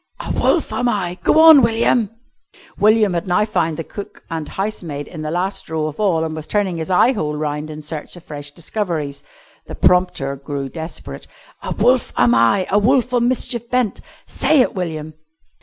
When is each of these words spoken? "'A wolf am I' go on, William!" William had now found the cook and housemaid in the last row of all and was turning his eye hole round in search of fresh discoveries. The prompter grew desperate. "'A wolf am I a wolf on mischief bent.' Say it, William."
"'A 0.19 0.31
wolf 0.31 0.73
am 0.73 0.89
I' 0.89 1.19
go 1.21 1.39
on, 1.39 1.61
William!" 1.61 2.09
William 2.79 3.13
had 3.13 3.27
now 3.27 3.45
found 3.45 3.77
the 3.77 3.83
cook 3.83 4.23
and 4.31 4.49
housemaid 4.49 5.07
in 5.07 5.21
the 5.21 5.29
last 5.29 5.69
row 5.69 5.85
of 5.85 5.99
all 5.99 6.23
and 6.23 6.35
was 6.35 6.47
turning 6.47 6.77
his 6.77 6.89
eye 6.89 7.11
hole 7.13 7.35
round 7.35 7.69
in 7.69 7.83
search 7.83 8.15
of 8.15 8.23
fresh 8.23 8.49
discoveries. 8.49 9.21
The 9.67 9.75
prompter 9.75 10.35
grew 10.37 10.69
desperate. 10.69 11.27
"'A 11.61 11.75
wolf 11.75 12.13
am 12.17 12.33
I 12.33 12.65
a 12.71 12.79
wolf 12.79 13.13
on 13.13 13.27
mischief 13.27 13.69
bent.' 13.69 14.01
Say 14.25 14.61
it, 14.61 14.73
William." 14.73 15.13